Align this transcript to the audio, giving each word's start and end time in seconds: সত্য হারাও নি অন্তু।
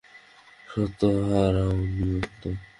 সত্য 0.67 1.01
হারাও 1.27 1.75
নি 1.95 2.05
অন্তু। 2.15 2.49